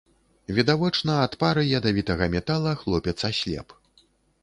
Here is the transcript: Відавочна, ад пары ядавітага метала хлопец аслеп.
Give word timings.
Відавочна, 0.59 1.17
ад 1.27 1.37
пары 1.45 1.63
ядавітага 1.79 2.31
метала 2.39 2.71
хлопец 2.83 3.17
аслеп. 3.33 3.81